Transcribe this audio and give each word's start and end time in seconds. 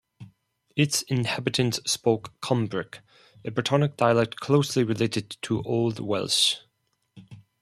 Its 0.75 1.03
inhabitants 1.03 1.79
spoke 1.85 2.33
Cumbric, 2.41 3.01
a 3.45 3.51
Brittonic 3.51 3.97
dialect 3.97 4.37
closely 4.37 4.83
related 4.83 5.37
to 5.43 5.61
Old 5.61 5.99
Welsh. 5.99 6.55